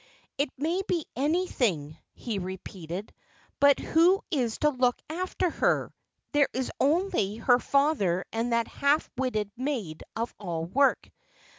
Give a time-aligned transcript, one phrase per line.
[0.39, 3.13] "It may be anything," he repeated.
[3.59, 5.93] "But who is to look after her?
[6.31, 11.07] There is only her father and that half witted maid of all work.